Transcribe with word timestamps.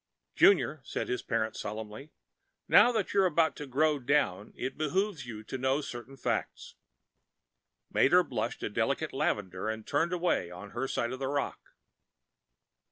"Junior," 0.35 0.81
said 0.83 1.07
his 1.09 1.21
parent 1.21 1.55
solemnly, 1.55 2.09
"now 2.67 2.91
that 2.91 3.13
you 3.13 3.21
are 3.21 3.27
about 3.27 3.55
to 3.57 3.67
grow 3.67 3.99
down, 3.99 4.51
it 4.55 4.75
behooves 4.75 5.27
you 5.27 5.43
to 5.43 5.59
know 5.59 5.79
certain 5.79 6.17
facts." 6.17 6.73
Mater 7.91 8.23
blushed 8.23 8.63
a 8.63 8.69
delicate 8.71 9.13
lavender 9.13 9.69
and 9.69 9.85
turned 9.85 10.11
away 10.11 10.49
on 10.49 10.71
her 10.71 10.87
side 10.87 11.11
of 11.11 11.19
the 11.19 11.27
rock. 11.27 11.75